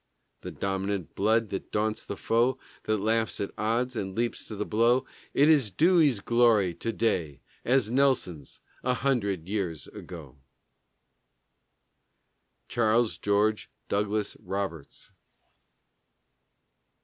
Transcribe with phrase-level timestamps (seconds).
[0.41, 4.65] The dominant blood that daunts the foe, That laughs at odds, and leaps to the
[4.65, 10.39] blow, It is Dewey's glory to day, as Nelson's A hundred years ago!
[12.67, 15.11] CHARLES GEORGE DOUGLAS ROBERTS.